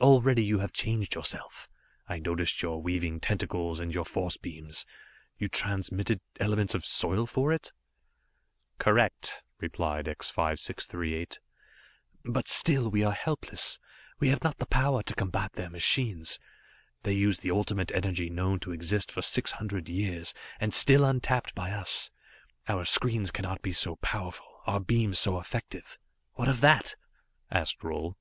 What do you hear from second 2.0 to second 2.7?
I noticed